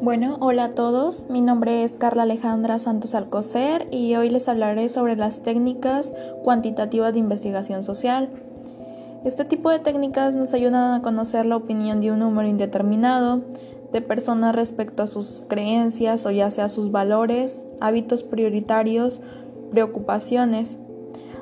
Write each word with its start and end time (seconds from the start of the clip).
Bueno, 0.00 0.36
hola 0.40 0.64
a 0.64 0.70
todos, 0.70 1.26
mi 1.28 1.40
nombre 1.40 1.84
es 1.84 1.96
Carla 1.96 2.22
Alejandra 2.22 2.78
Santos 2.78 3.14
Alcocer 3.14 3.86
y 3.90 4.14
hoy 4.14 4.30
les 4.30 4.48
hablaré 4.48 4.88
sobre 4.88 5.16
las 5.16 5.40
técnicas 5.40 6.12
cuantitativas 6.42 7.12
de 7.12 7.18
investigación 7.18 7.82
social. 7.82 8.30
Este 9.24 9.44
tipo 9.44 9.70
de 9.70 9.80
técnicas 9.80 10.34
nos 10.34 10.54
ayudan 10.54 10.94
a 10.94 11.02
conocer 11.02 11.46
la 11.46 11.56
opinión 11.56 12.00
de 12.00 12.12
un 12.12 12.20
número 12.20 12.48
indeterminado 12.48 13.42
de 13.92 14.00
personas 14.00 14.54
respecto 14.54 15.02
a 15.02 15.06
sus 15.06 15.42
creencias 15.48 16.26
o 16.26 16.30
ya 16.30 16.50
sea 16.50 16.68
sus 16.68 16.90
valores, 16.90 17.66
hábitos 17.80 18.22
prioritarios, 18.22 19.20
preocupaciones. 19.70 20.78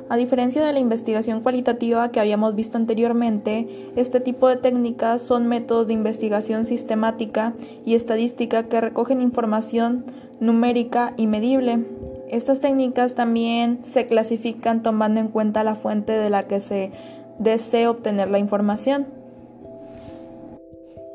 A 0.09 0.17
diferencia 0.17 0.65
de 0.65 0.73
la 0.73 0.79
investigación 0.79 1.41
cualitativa 1.41 2.11
que 2.13 2.21
habíamos 2.21 2.55
visto 2.55 2.79
anteriormente, 2.79 3.91
este 3.97 4.21
tipo 4.21 4.49
de 4.49 4.57
técnicas 4.57 5.21
son 5.21 5.49
métodos 5.49 5.89
de 5.89 5.95
investigación 5.95 6.65
sistemática 6.65 7.55
y 7.85 7.97
estadística 7.97 8.69
que 8.69 8.81
recogen 8.81 9.21
información 9.21 10.05
numérica 10.39 11.15
y 11.17 11.27
medible. 11.27 11.85
Estas 12.31 12.61
técnicas 12.61 13.15
también 13.15 13.81
se 13.83 14.07
clasifican 14.07 14.85
tomando 14.85 15.19
en 15.19 15.29
cuenta 15.29 15.65
la 15.65 15.75
fuente 15.75 16.13
de 16.13 16.31
la 16.31 16.47
que 16.47 16.61
se 16.61 16.93
desee 17.41 17.89
obtener 17.89 18.31
la 18.31 18.39
información. 18.39 19.09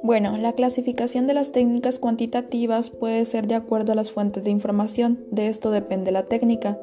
Bueno, 0.04 0.38
la 0.38 0.54
clasificación 0.54 1.28
de 1.28 1.36
las 1.36 1.52
técnicas 1.52 2.00
cuantitativas 2.00 2.90
puede 2.90 3.24
ser 3.24 3.48
de 3.48 3.56
acuerdo 3.56 3.92
a 3.92 3.96
las 3.96 4.12
fuentes 4.12 4.44
de 4.44 4.50
información. 4.50 5.20
De 5.30 5.48
esto 5.48 5.70
depende 5.70 6.12
la 6.12 6.24
técnica. 6.24 6.80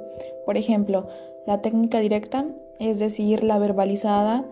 Por 0.46 0.56
ejemplo, 0.56 1.08
la 1.48 1.62
técnica 1.62 2.00
directa, 2.00 2.44
es 2.78 2.98
decir, 2.98 3.42
la 3.42 3.58
verbalizada, 3.58 4.44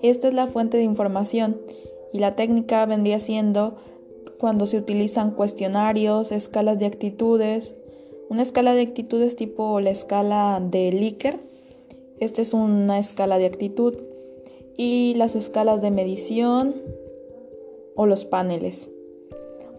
esta 0.00 0.28
es 0.28 0.34
la 0.34 0.46
fuente 0.46 0.76
de 0.76 0.84
información 0.84 1.60
y 2.12 2.20
la 2.20 2.36
técnica 2.36 2.86
vendría 2.86 3.18
siendo 3.18 3.78
cuando 4.38 4.68
se 4.68 4.78
utilizan 4.78 5.32
cuestionarios, 5.32 6.30
escalas 6.30 6.78
de 6.78 6.86
actitudes, 6.86 7.74
una 8.28 8.42
escala 8.42 8.76
de 8.76 8.82
actitudes 8.82 9.34
tipo 9.34 9.80
la 9.80 9.90
escala 9.90 10.62
de 10.64 10.92
Likert, 10.92 11.40
esta 12.20 12.42
es 12.42 12.54
una 12.54 13.00
escala 13.00 13.38
de 13.38 13.46
actitud, 13.46 13.96
y 14.76 15.14
las 15.16 15.34
escalas 15.34 15.82
de 15.82 15.90
medición, 15.90 16.76
o 17.96 18.06
los 18.06 18.24
paneles. 18.24 18.88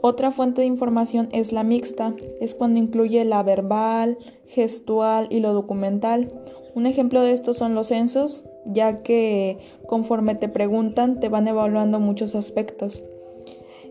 Otra 0.01 0.31
fuente 0.31 0.61
de 0.61 0.67
información 0.67 1.29
es 1.31 1.51
la 1.51 1.63
mixta, 1.63 2.13
es 2.39 2.53
cuando 2.53 2.79
incluye 2.79 3.23
la 3.25 3.43
verbal, 3.43 4.17
gestual 4.47 5.27
y 5.29 5.39
lo 5.39 5.53
documental. 5.53 6.31
Un 6.75 6.85
ejemplo 6.85 7.21
de 7.21 7.33
esto 7.33 7.53
son 7.53 7.73
los 7.73 7.87
censos, 7.87 8.43
ya 8.65 9.01
que 9.01 9.57
conforme 9.87 10.35
te 10.35 10.49
preguntan 10.49 11.19
te 11.19 11.29
van 11.29 11.47
evaluando 11.47 11.99
muchos 11.99 12.35
aspectos. 12.35 13.03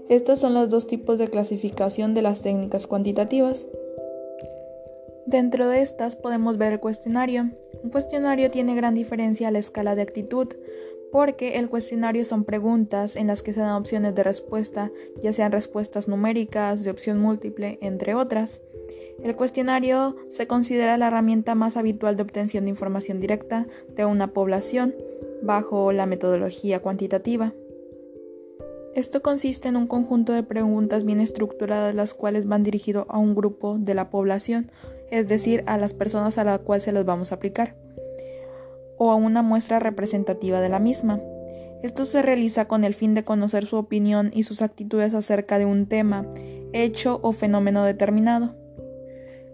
Estos 0.09 0.39
son 0.39 0.55
los 0.55 0.69
dos 0.69 0.87
tipos 0.87 1.19
de 1.19 1.29
clasificación 1.29 2.15
de 2.15 2.23
las 2.23 2.41
técnicas 2.41 2.87
cuantitativas. 2.87 3.67
Dentro 5.27 5.69
de 5.69 5.83
estas 5.83 6.15
podemos 6.15 6.57
ver 6.57 6.75
el 6.75 6.81
cuestionario. 6.81 7.51
Un 7.83 7.91
cuestionario 7.91 8.53
tiene 8.53 8.77
gran 8.77 8.95
diferencia 8.95 9.49
a 9.49 9.51
la 9.51 9.59
escala 9.59 9.97
de 9.97 10.03
actitud, 10.03 10.47
porque 11.13 11.57
el 11.57 11.69
cuestionario 11.69 12.25
son 12.25 12.45
preguntas 12.45 13.17
en 13.17 13.29
las 13.29 13.43
que 13.43 13.53
se 13.53 13.61
dan 13.61 13.71
opciones 13.71 14.15
de 14.15 14.23
respuesta, 14.23 14.91
ya 15.23 15.33
sean 15.33 15.53
respuestas 15.53 16.09
numéricas, 16.09 16.85
de 16.85 16.91
opción 16.91 17.19
múltiple, 17.19 17.79
entre 17.81 18.15
otras. 18.15 18.61
El 19.23 19.35
cuestionario 19.35 20.17
se 20.29 20.47
considera 20.47 20.97
la 20.97 21.07
herramienta 21.07 21.55
más 21.55 21.77
habitual 21.77 22.17
de 22.17 22.23
obtención 22.23 22.65
de 22.65 22.71
información 22.71 23.21
directa 23.21 23.67
de 23.95 24.05
una 24.05 24.33
población 24.33 24.95
bajo 25.43 25.93
la 25.93 26.07
metodología 26.07 26.81
cuantitativa. 26.81 27.55
Esto 28.95 29.23
consiste 29.23 29.69
en 29.69 29.77
un 29.77 29.87
conjunto 29.87 30.33
de 30.33 30.43
preguntas 30.43 31.05
bien 31.05 31.21
estructuradas 31.21 31.95
las 31.95 32.15
cuales 32.15 32.47
van 32.47 32.63
dirigido 32.63 33.07
a 33.09 33.19
un 33.19 33.35
grupo 33.35 33.79
de 33.79 33.95
la 33.95 34.11
población, 34.11 34.71
es 35.11 35.29
decir, 35.29 35.63
a 35.67 35.79
las 35.79 35.95
personas 35.95 36.39
a 36.39 36.45
las 36.45 36.61
cuales 36.61 36.85
se 36.85 36.93
las 36.93 37.05
vamos 37.05 37.31
a 37.31 37.37
aplicar 37.37 37.86
o 38.99 39.11
a 39.11 39.15
una 39.17 39.43
muestra 39.43 39.79
representativa 39.79 40.61
de 40.61 40.69
la 40.69 40.79
misma. 40.79 41.21
Esto 41.83 42.07
se 42.07 42.23
realiza 42.23 42.67
con 42.67 42.85
el 42.85 42.95
fin 42.95 43.15
de 43.15 43.25
conocer 43.25 43.67
su 43.67 43.77
opinión 43.77 44.31
y 44.35 44.43
sus 44.43 44.63
actitudes 44.63 45.15
acerca 45.15 45.59
de 45.59 45.67
un 45.67 45.87
tema, 45.87 46.27
hecho 46.73 47.21
o 47.23 47.33
fenómeno 47.33 47.85
determinado. 47.85 48.57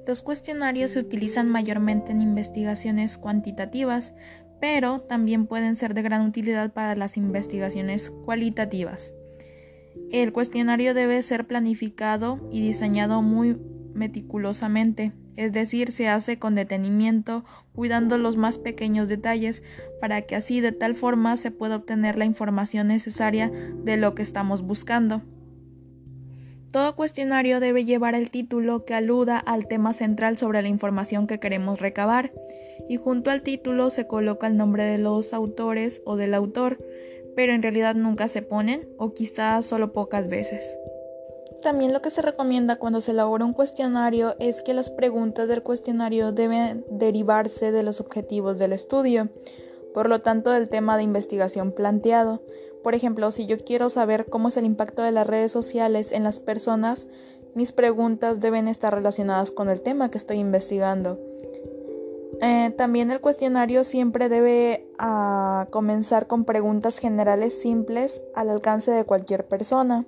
Los 0.07 0.23
cuestionarios 0.23 0.93
se 0.93 0.99
utilizan 0.99 1.49
mayormente 1.49 2.13
en 2.13 2.23
investigaciones 2.23 3.19
cuantitativas, 3.19 4.15
pero 4.61 5.01
también 5.01 5.47
pueden 5.47 5.77
ser 5.77 5.95
de 5.95 6.03
gran 6.03 6.27
utilidad 6.27 6.73
para 6.73 6.95
las 6.97 7.17
investigaciones 7.17 8.11
cualitativas. 8.11 9.15
El 10.11 10.33
cuestionario 10.33 10.95
debe 10.95 11.23
ser 11.23 11.47
planificado 11.47 12.41
y 12.51 12.61
diseñado 12.61 13.23
muy 13.23 13.59
meticulosamente, 13.95 15.13
es 15.37 15.53
decir, 15.53 15.93
se 15.93 16.09
hace 16.09 16.39
con 16.39 16.55
detenimiento, 16.55 17.45
cuidando 17.75 18.19
los 18.19 18.37
más 18.37 18.59
pequeños 18.59 19.09
detalles, 19.09 19.63
para 20.01 20.23
que 20.23 20.37
así 20.37 20.61
de 20.61 20.73
tal 20.73 20.95
forma 20.95 21.37
se 21.37 21.51
pueda 21.51 21.77
obtener 21.77 22.19
la 22.19 22.25
información 22.25 22.89
necesaria 22.89 23.51
de 23.51 23.97
lo 23.97 24.15
que 24.15 24.23
estamos 24.23 24.63
buscando. 24.63 25.23
Todo 26.73 26.97
cuestionario 26.97 27.61
debe 27.61 27.85
llevar 27.85 28.15
el 28.15 28.31
título 28.31 28.87
que 28.87 28.95
aluda 28.95 29.39
al 29.39 29.69
tema 29.69 29.93
central 29.93 30.39
sobre 30.39 30.63
la 30.63 30.69
información 30.69 31.27
que 31.27 31.39
queremos 31.39 31.81
recabar, 31.81 32.33
y 32.89 32.97
junto 32.97 33.31
al 33.31 33.43
título 33.43 33.91
se 33.91 34.07
coloca 34.07 34.47
el 34.47 34.57
nombre 34.57 34.85
de 34.85 34.99
los 34.99 35.35
autores 35.35 36.03
o 36.07 36.17
del 36.17 36.33
autor, 36.33 36.79
pero 37.37 37.53
en 37.53 37.63
realidad 37.63 37.95
nunca 37.95 38.29
se 38.29 38.43
ponen 38.43 38.89
o 38.99 39.13
quizás 39.13 39.67
solo 39.67 39.93
pocas 39.93 40.29
veces. 40.29 40.79
También 41.63 41.93
lo 41.93 42.03
que 42.03 42.11
se 42.11 42.23
recomienda 42.23 42.77
cuando 42.77 43.01
se 43.01 43.13
elabora 43.13 43.45
un 43.45 43.53
cuestionario 43.53 44.35
es 44.41 44.63
que 44.63 44.75
las 44.75 44.91
preguntas 44.91 45.47
del 45.47 45.63
cuestionario 45.63 46.33
deben 46.33 46.85
derivarse 46.91 47.71
de 47.71 47.85
los 47.85 48.01
objetivos 48.01 48.59
del 48.59 48.73
estudio, 48.73 49.29
por 49.95 50.09
lo 50.09 50.23
tanto 50.23 50.51
del 50.51 50.69
tema 50.69 50.97
de 50.97 51.05
investigación 51.05 51.71
planteado. 51.71 52.43
Por 52.83 52.97
ejemplo, 52.97 53.31
si 53.31 53.47
yo 53.47 53.59
quiero 53.59 53.91
saber 53.91 54.27
cómo 54.27 54.49
es 54.49 54.57
el 54.57 54.65
impacto 54.65 55.03
de 55.03 55.13
las 55.13 55.25
redes 55.25 55.53
sociales 55.53 56.11
en 56.11 56.25
las 56.25 56.41
personas, 56.41 57.07
mis 57.55 57.71
preguntas 57.71 58.41
deben 58.41 58.67
estar 58.67 58.93
relacionadas 58.93 59.53
con 59.53 59.71
el 59.71 59.83
tema 59.83 60.11
que 60.11 60.19
estoy 60.19 60.39
investigando. 60.39 61.21
Eh, 62.41 62.75
también 62.77 63.13
el 63.13 63.21
cuestionario 63.21 63.85
siempre 63.85 64.29
debe 64.29 64.89
ah, 64.99 65.69
comenzar 65.71 66.27
con 66.27 66.45
preguntas 66.45 66.99
generales 66.99 67.61
simples 67.63 68.21
al 68.35 68.51
alcance 68.51 68.91
de 68.91 69.05
cualquier 69.05 69.47
persona. 69.47 70.07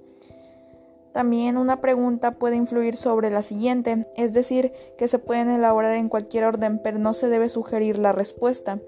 También 1.14 1.56
una 1.56 1.80
pregunta 1.80 2.32
puede 2.32 2.56
influir 2.56 2.96
sobre 2.96 3.30
la 3.30 3.42
siguiente, 3.42 4.08
es 4.16 4.32
decir, 4.32 4.72
que 4.98 5.06
se 5.06 5.20
pueden 5.20 5.48
elaborar 5.48 5.92
en 5.92 6.08
cualquier 6.08 6.42
orden, 6.42 6.80
pero 6.82 6.98
no 6.98 7.12
se 7.14 7.28
debe 7.28 7.48
sugerir 7.48 7.98
la 7.98 8.10
respuesta. 8.10 8.80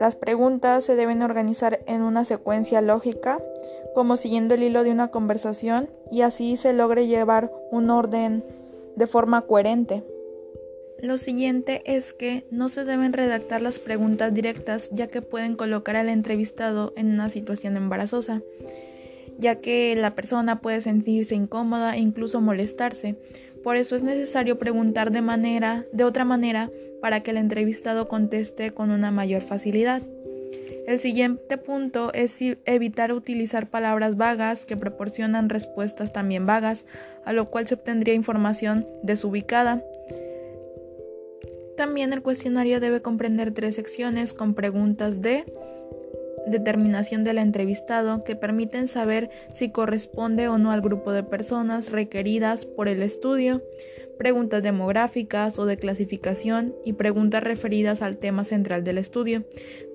Las 0.00 0.16
preguntas 0.16 0.84
se 0.84 0.96
deben 0.96 1.22
organizar 1.22 1.78
en 1.86 2.02
una 2.02 2.24
secuencia 2.24 2.80
lógica, 2.80 3.40
como 3.94 4.16
siguiendo 4.16 4.54
el 4.54 4.64
hilo 4.64 4.82
de 4.82 4.90
una 4.90 5.12
conversación, 5.12 5.88
y 6.10 6.22
así 6.22 6.56
se 6.56 6.72
logre 6.72 7.06
llevar 7.06 7.52
un 7.70 7.90
orden 7.90 8.44
de 8.96 9.06
forma 9.06 9.42
coherente. 9.42 10.02
Lo 10.98 11.18
siguiente 11.18 11.82
es 11.84 12.12
que 12.12 12.46
no 12.50 12.68
se 12.68 12.84
deben 12.84 13.12
redactar 13.12 13.62
las 13.62 13.78
preguntas 13.78 14.34
directas 14.34 14.90
ya 14.90 15.06
que 15.06 15.22
pueden 15.22 15.54
colocar 15.54 15.94
al 15.94 16.08
entrevistado 16.08 16.92
en 16.96 17.12
una 17.12 17.28
situación 17.28 17.76
embarazosa 17.76 18.42
ya 19.42 19.56
que 19.56 19.94
la 19.96 20.14
persona 20.14 20.60
puede 20.60 20.80
sentirse 20.80 21.34
incómoda 21.34 21.96
e 21.96 22.00
incluso 22.00 22.40
molestarse. 22.40 23.16
Por 23.62 23.76
eso 23.76 23.94
es 23.94 24.02
necesario 24.02 24.58
preguntar 24.58 25.10
de 25.10 25.20
manera, 25.20 25.84
de 25.92 26.04
otra 26.04 26.24
manera, 26.24 26.70
para 27.02 27.20
que 27.20 27.32
el 27.32 27.36
entrevistado 27.36 28.08
conteste 28.08 28.72
con 28.72 28.90
una 28.90 29.10
mayor 29.10 29.42
facilidad. 29.42 30.02
El 30.86 30.98
siguiente 30.98 31.58
punto 31.58 32.12
es 32.12 32.40
evitar 32.64 33.12
utilizar 33.12 33.68
palabras 33.68 34.16
vagas 34.16 34.64
que 34.64 34.76
proporcionan 34.76 35.48
respuestas 35.48 36.12
también 36.12 36.46
vagas, 36.46 36.86
a 37.24 37.32
lo 37.32 37.50
cual 37.50 37.68
se 37.68 37.74
obtendría 37.74 38.14
información 38.14 38.86
desubicada. 39.02 39.82
También 41.76 42.12
el 42.12 42.22
cuestionario 42.22 42.80
debe 42.80 43.00
comprender 43.00 43.52
tres 43.52 43.76
secciones 43.76 44.32
con 44.32 44.54
preguntas 44.54 45.22
de 45.22 45.44
determinación 46.46 47.24
del 47.24 47.38
entrevistado 47.38 48.24
que 48.24 48.36
permiten 48.36 48.88
saber 48.88 49.30
si 49.52 49.70
corresponde 49.70 50.48
o 50.48 50.58
no 50.58 50.72
al 50.72 50.80
grupo 50.80 51.12
de 51.12 51.22
personas 51.22 51.90
requeridas 51.90 52.64
por 52.64 52.88
el 52.88 53.02
estudio, 53.02 53.62
preguntas 54.18 54.62
demográficas 54.62 55.58
o 55.58 55.66
de 55.66 55.76
clasificación 55.78 56.74
y 56.84 56.92
preguntas 56.92 57.42
referidas 57.42 58.02
al 58.02 58.18
tema 58.18 58.44
central 58.44 58.84
del 58.84 58.98
estudio, 58.98 59.44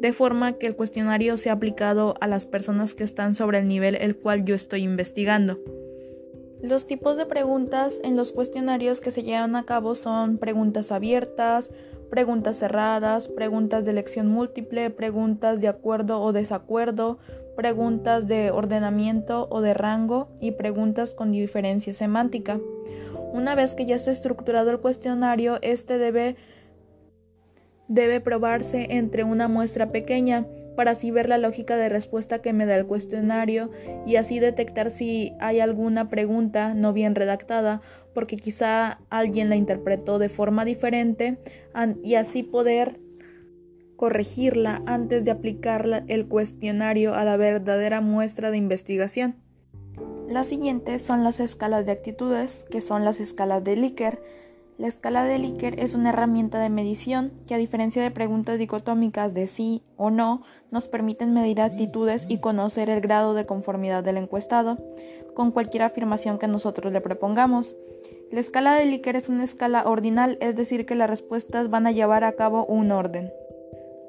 de 0.02 0.14
forma 0.14 0.54
que 0.54 0.68
el 0.68 0.76
cuestionario 0.76 1.38
sea 1.38 1.54
aplicado 1.54 2.16
a 2.20 2.28
las 2.28 2.46
personas 2.46 2.94
que 2.96 3.04
están 3.04 3.36
sobre 3.36 3.60
el 3.60 3.68
nivel 3.68 3.96
el 3.96 4.16
cual 4.16 4.44
yo 4.44 4.56
estoy 4.56 4.84
investigando. 4.84 5.60
Los 6.62 6.88
tipos 6.88 7.18
de 7.18 7.28
preguntas 7.28 8.02
en 8.04 8.16
los 8.16 8.32
cuestionarios 8.32 9.00
que 9.00 9.12
se 9.12 9.22
llevan 9.22 9.56
a 9.56 9.66
cabo 9.66 9.94
son 9.94 10.40
preguntas 10.40 10.92
abiertas, 10.92 11.70
preguntas 12.09 12.57
cerradas, 12.57 13.27
preguntas 13.27 13.83
de 13.86 13.92
elección 13.92 14.27
múltiple, 14.27 14.89
preguntas 14.89 15.59
de 15.59 15.68
acuerdo 15.68 16.21
o 16.21 16.33
desacuerdo, 16.33 17.19
preguntas 17.56 18.27
de 18.27 18.51
ordenamiento 18.51 19.48
o 19.50 19.62
de 19.62 19.74
rango 19.74 20.30
y 20.39 20.51
preguntas 20.51 21.13
con 21.13 21.31
diferencia 21.31 21.94
semántica. 21.94 22.59
Una 23.33 23.56
vez 23.56 23.74
que 23.74 23.86
ya 23.86 23.95
está 23.95 24.12
estructurado 24.12 24.71
el 24.71 24.80
cuestionario, 24.80 25.59
este 25.62 25.98
debe, 25.98 26.38
debe 27.88 28.21
probarse 28.21 28.88
entre 28.92 29.24
una 29.24 29.48
muestra 29.48 29.92
pequeña 29.92 30.45
para 30.77 30.91
así 30.91 31.12
ver 31.12 31.27
la 31.27 31.39
lógica 31.39 31.75
de 31.75 31.89
respuesta 31.89 32.39
que 32.39 32.53
me 32.53 32.68
da 32.68 32.75
el 32.75 32.85
cuestionario 32.85 33.71
y 34.06 34.15
así 34.15 34.39
detectar 34.39 34.91
si 34.91 35.33
hay 35.41 35.59
alguna 35.59 36.07
pregunta 36.07 36.75
no 36.75 36.94
bien 36.94 37.15
redactada 37.15 37.81
porque 38.13 38.38
quizá 38.38 39.00
alguien 39.09 39.50
la 39.50 39.56
interpretó 39.56 40.19
de 40.19 40.29
forma 40.29 40.63
diferente 40.65 41.39
y 42.03 42.15
así 42.15 42.44
poder 42.44 43.00
corregirla 43.95 44.83
antes 44.85 45.25
de 45.25 45.31
aplicar 45.31 46.03
el 46.07 46.27
cuestionario 46.27 47.15
a 47.15 47.24
la 47.24 47.38
verdadera 47.38 48.00
muestra 48.00 48.51
de 48.51 48.57
investigación. 48.57 49.35
Las 50.29 50.47
siguientes 50.47 51.01
son 51.01 51.24
las 51.24 51.39
escalas 51.39 51.85
de 51.85 51.94
actitudes, 51.94 52.65
que 52.69 52.81
son 52.81 53.03
las 53.03 53.19
escalas 53.19 53.63
de 53.63 53.75
Likert, 53.77 54.19
la 54.77 54.88
escala 54.88 55.24
de 55.24 55.39
Likert 55.39 55.79
es 55.79 55.95
una 55.95 56.09
herramienta 56.09 56.59
de 56.59 56.69
medición 56.69 57.31
que 57.47 57.56
a 57.56 57.57
diferencia 57.57 58.03
de 58.03 58.12
preguntas 58.12 58.59
dicotómicas 58.59 59.33
de 59.33 59.47
sí 59.47 59.81
o 59.95 60.12
no, 60.12 60.44
nos 60.69 60.88
permiten 60.88 61.33
medir 61.33 61.62
actitudes 61.62 62.25
y 62.29 62.39
conocer 62.39 62.89
el 62.89 63.01
grado 63.01 63.33
de 63.33 63.45
conformidad 63.45 64.03
del 64.03 64.18
encuestado 64.18 64.77
con 65.33 65.51
cualquier 65.51 65.83
afirmación 65.83 66.38
que 66.38 66.47
nosotros 66.47 66.94
le 66.94 67.01
propongamos. 67.01 67.75
La 68.31 68.39
escala 68.39 68.75
de 68.75 68.85
Likert 68.85 69.18
es 69.18 69.29
una 69.29 69.45
escala 69.45 69.83
ordinal, 69.88 70.38
es 70.41 70.56
decir, 70.56 70.85
que 70.85 70.95
las 70.95 71.09
respuestas 71.09 71.69
van 71.69 71.88
a 71.88 71.91
llevar 71.91 72.24
a 72.24 72.33
cabo 72.33 72.65
un 72.65 72.91
orden. 72.91 73.31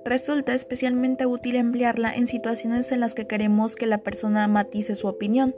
Resulta 0.04 0.54
especialmente 0.54 1.26
útil 1.26 1.56
emplearla 1.56 2.14
en 2.14 2.28
situaciones 2.28 2.92
en 2.92 3.00
las 3.00 3.14
que 3.14 3.26
queremos 3.26 3.76
que 3.76 3.86
la 3.86 3.98
persona 3.98 4.48
matice 4.48 4.96
su 4.96 5.06
opinión. 5.06 5.54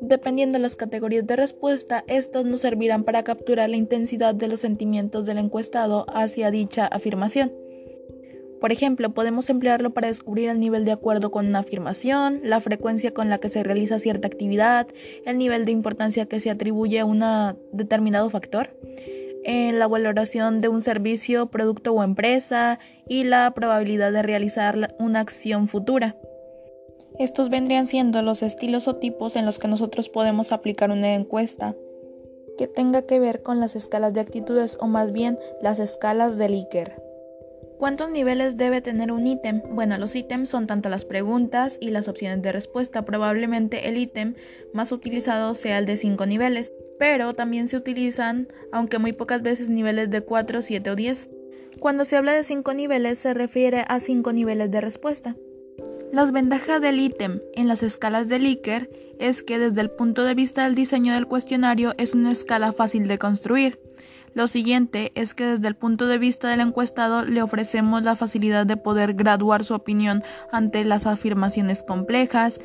Dependiendo 0.00 0.58
de 0.58 0.62
las 0.62 0.76
categorías 0.76 1.26
de 1.26 1.36
respuesta, 1.36 2.04
estas 2.06 2.44
nos 2.44 2.60
servirán 2.60 3.04
para 3.04 3.24
capturar 3.24 3.68
la 3.68 3.76
intensidad 3.76 4.34
de 4.34 4.48
los 4.48 4.60
sentimientos 4.60 5.26
del 5.26 5.38
encuestado 5.38 6.06
hacia 6.08 6.50
dicha 6.50 6.86
afirmación. 6.86 7.52
Por 8.60 8.72
ejemplo, 8.72 9.10
podemos 9.10 9.50
emplearlo 9.50 9.90
para 9.90 10.08
descubrir 10.08 10.48
el 10.48 10.58
nivel 10.58 10.84
de 10.84 10.92
acuerdo 10.92 11.30
con 11.30 11.46
una 11.46 11.60
afirmación, 11.60 12.40
la 12.42 12.60
frecuencia 12.60 13.14
con 13.14 13.28
la 13.28 13.38
que 13.38 13.48
se 13.48 13.62
realiza 13.62 14.00
cierta 14.00 14.26
actividad, 14.26 14.88
el 15.24 15.38
nivel 15.38 15.64
de 15.64 15.72
importancia 15.72 16.26
que 16.26 16.40
se 16.40 16.50
atribuye 16.50 16.98
a 16.98 17.04
un 17.04 17.22
determinado 17.72 18.30
factor, 18.30 18.70
en 19.44 19.78
la 19.78 19.86
valoración 19.86 20.60
de 20.60 20.68
un 20.68 20.82
servicio, 20.82 21.46
producto 21.46 21.92
o 21.92 22.02
empresa 22.02 22.80
y 23.08 23.24
la 23.24 23.52
probabilidad 23.54 24.12
de 24.12 24.22
realizar 24.22 24.94
una 24.98 25.20
acción 25.20 25.68
futura. 25.68 26.16
Estos 27.18 27.50
vendrían 27.50 27.86
siendo 27.86 28.22
los 28.22 28.42
estilos 28.42 28.86
o 28.86 28.96
tipos 28.96 29.34
en 29.36 29.44
los 29.44 29.58
que 29.58 29.68
nosotros 29.68 30.08
podemos 30.08 30.52
aplicar 30.52 30.90
una 30.90 31.14
encuesta 31.14 31.74
que 32.56 32.66
tenga 32.68 33.02
que 33.02 33.20
ver 33.20 33.42
con 33.42 33.60
las 33.60 33.76
escalas 33.76 34.14
de 34.14 34.20
actitudes 34.20 34.78
o 34.80 34.86
más 34.86 35.12
bien 35.12 35.38
las 35.60 35.78
escalas 35.78 36.36
de 36.36 36.48
Likert. 36.48 36.92
¿Cuántos 37.78 38.10
niveles 38.10 38.56
debe 38.56 38.80
tener 38.80 39.12
un 39.12 39.24
ítem? 39.24 39.62
Bueno, 39.70 39.98
los 39.98 40.16
ítems 40.16 40.48
son 40.48 40.66
tanto 40.66 40.88
las 40.88 41.04
preguntas 41.04 41.78
y 41.80 41.90
las 41.90 42.08
opciones 42.08 42.42
de 42.42 42.50
respuesta. 42.50 43.04
Probablemente 43.04 43.88
el 43.88 43.96
ítem 43.96 44.34
más 44.72 44.90
utilizado 44.90 45.54
sea 45.54 45.78
el 45.78 45.86
de 45.86 45.96
5 45.96 46.26
niveles, 46.26 46.72
pero 46.98 47.34
también 47.34 47.68
se 47.68 47.76
utilizan, 47.76 48.48
aunque 48.72 48.98
muy 48.98 49.12
pocas 49.12 49.42
veces, 49.42 49.68
niveles 49.68 50.10
de 50.10 50.22
4, 50.22 50.60
7 50.62 50.90
o 50.90 50.96
10. 50.96 51.30
Cuando 51.78 52.04
se 52.04 52.16
habla 52.16 52.32
de 52.32 52.42
5 52.42 52.74
niveles 52.74 53.20
se 53.20 53.32
refiere 53.32 53.84
a 53.86 54.00
5 54.00 54.32
niveles 54.32 54.72
de 54.72 54.80
respuesta. 54.80 55.36
Las 56.10 56.32
ventajas 56.32 56.80
del 56.80 57.00
ítem 57.00 57.40
en 57.54 57.68
las 57.68 57.82
escalas 57.82 58.28
de 58.28 58.38
Likert 58.38 58.90
es 59.18 59.42
que 59.42 59.58
desde 59.58 59.82
el 59.82 59.90
punto 59.90 60.24
de 60.24 60.34
vista 60.34 60.64
del 60.64 60.74
diseño 60.74 61.12
del 61.12 61.26
cuestionario 61.26 61.94
es 61.98 62.14
una 62.14 62.32
escala 62.32 62.72
fácil 62.72 63.08
de 63.08 63.18
construir. 63.18 63.78
Lo 64.32 64.46
siguiente 64.46 65.12
es 65.14 65.34
que 65.34 65.44
desde 65.44 65.68
el 65.68 65.76
punto 65.76 66.06
de 66.06 66.16
vista 66.16 66.48
del 66.48 66.60
encuestado 66.60 67.24
le 67.24 67.42
ofrecemos 67.42 68.02
la 68.04 68.16
facilidad 68.16 68.64
de 68.64 68.78
poder 68.78 69.14
graduar 69.14 69.64
su 69.64 69.74
opinión 69.74 70.22
ante 70.50 70.82
las 70.84 71.06
afirmaciones 71.06 71.82
complejas 71.82 72.58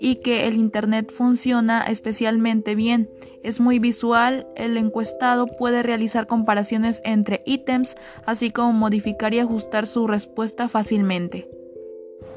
y 0.00 0.16
que 0.16 0.46
el 0.46 0.54
Internet 0.54 1.12
funciona 1.12 1.82
especialmente 1.82 2.74
bien. 2.74 3.10
Es 3.42 3.60
muy 3.60 3.78
visual, 3.78 4.46
el 4.56 4.76
encuestado 4.78 5.46
puede 5.46 5.82
realizar 5.82 6.26
comparaciones 6.26 7.02
entre 7.04 7.42
ítems, 7.44 7.96
así 8.24 8.50
como 8.50 8.72
modificar 8.72 9.34
y 9.34 9.40
ajustar 9.40 9.86
su 9.86 10.06
respuesta 10.06 10.68
fácilmente. 10.68 11.55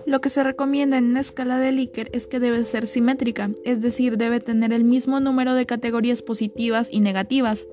Lo 0.09 0.21
que 0.21 0.31
se 0.31 0.44
recomienda 0.44 0.97
en 0.97 1.06
una 1.06 1.19
escala 1.19 1.59
de 1.59 1.71
Likert 1.71 2.09
es 2.15 2.25
que 2.25 2.39
debe 2.39 2.65
ser 2.65 2.88
simétrica, 2.88 3.51
es 3.63 3.79
decir, 3.79 4.17
debe 4.17 4.39
tener 4.39 4.73
el 4.73 4.83
mismo 4.83 5.19
número 5.19 5.53
de 5.53 5.67
categorías 5.67 6.23
positivas 6.23 6.88
y 6.89 7.00
negativas. 7.00 7.67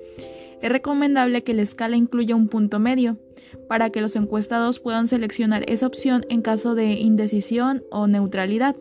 Es 0.61 0.71
recomendable 0.71 1.43
que 1.43 1.55
la 1.55 1.63
escala 1.63 1.97
incluya 1.97 2.35
un 2.35 2.47
punto 2.47 2.77
medio, 2.77 3.17
para 3.67 3.89
que 3.89 4.01
los 4.01 4.15
encuestados 4.15 4.79
puedan 4.79 5.07
seleccionar 5.07 5.65
esa 5.67 5.87
opción 5.87 6.27
en 6.29 6.43
caso 6.43 6.75
de 6.75 6.91
indecisión 6.99 7.83
o 7.89 8.05
neutralidad. 8.05 8.75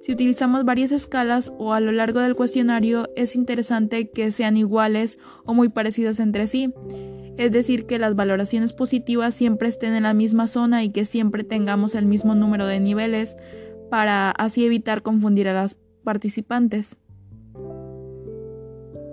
Si 0.00 0.10
utilizamos 0.10 0.64
varias 0.64 0.90
escalas 0.90 1.52
o 1.58 1.74
a 1.74 1.80
lo 1.80 1.92
largo 1.92 2.20
del 2.20 2.36
cuestionario, 2.36 3.10
es 3.16 3.36
interesante 3.36 4.08
que 4.08 4.32
sean 4.32 4.56
iguales 4.56 5.18
o 5.44 5.52
muy 5.52 5.68
parecidas 5.68 6.20
entre 6.20 6.46
sí 6.46 6.72
es 7.38 7.52
decir, 7.52 7.86
que 7.86 7.98
las 7.98 8.16
valoraciones 8.16 8.72
positivas 8.72 9.34
siempre 9.34 9.68
estén 9.68 9.94
en 9.94 10.02
la 10.02 10.12
misma 10.12 10.48
zona 10.48 10.82
y 10.84 10.90
que 10.90 11.06
siempre 11.06 11.44
tengamos 11.44 11.94
el 11.94 12.04
mismo 12.04 12.34
número 12.34 12.66
de 12.66 12.80
niveles 12.80 13.36
para 13.90 14.32
así 14.32 14.66
evitar 14.66 15.02
confundir 15.02 15.48
a 15.48 15.54
las 15.54 15.76
participantes. 16.04 16.98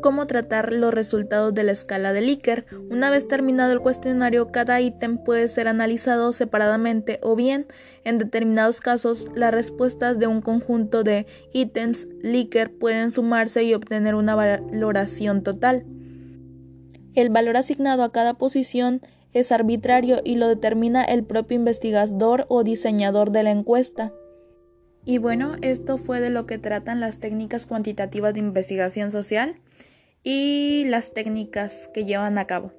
¿Cómo 0.02 0.28
tratar 0.28 0.72
los 0.72 0.94
resultados 0.94 1.54
de 1.54 1.64
la 1.64 1.72
escala 1.72 2.14
de 2.14 2.22
Likert? 2.22 2.68
Una 2.92 3.10
vez 3.10 3.28
terminado 3.28 3.74
el 3.74 3.80
cuestionario, 3.80 4.52
cada 4.52 4.80
ítem 4.80 5.18
puede 5.18 5.48
ser 5.48 5.68
analizado 5.68 6.32
separadamente 6.32 7.20
o 7.24 7.36
bien, 7.36 7.68
en 8.04 8.18
determinados 8.18 8.82
casos, 8.82 9.28
las 9.34 9.52
respuestas 9.52 10.20
de 10.20 10.28
un 10.28 10.42
conjunto 10.42 11.04
de 11.04 11.26
ítems 11.54 12.08
Likert 12.22 12.78
pueden 12.78 13.10
sumarse 13.10 13.64
y 13.64 13.74
obtener 13.74 14.14
una 14.14 14.36
valoración 14.36 15.42
total. 15.42 15.86
El 17.16 17.30
valor 17.30 17.58
asignado 17.58 18.04
a 18.04 18.12
cada 18.12 18.34
posición 18.34 19.02
es 19.34 19.52
arbitrario 19.52 20.22
y 20.24 20.36
lo 20.36 20.48
determina 20.48 21.04
el 21.04 21.24
propio 21.24 21.56
investigador 21.58 22.46
o 22.50 22.64
diseñador 22.64 23.32
de 23.32 23.44
la 23.44 23.52
encuesta. 23.52 24.14
Y 25.06 25.18
bueno, 25.18 25.56
esto 25.62 25.98
fue 25.98 26.20
de 26.20 26.30
lo 26.30 26.46
que 26.46 26.58
tratan 26.58 27.00
las 27.00 27.20
técnicas 27.20 27.66
cuantitativas 27.66 28.34
de 28.34 28.40
investigación 28.40 29.12
social 29.12 29.56
y 30.24 30.84
las 30.88 31.14
técnicas 31.14 31.90
que 31.94 32.06
llevan 32.06 32.38
a 32.38 32.48
cabo. 32.48 32.74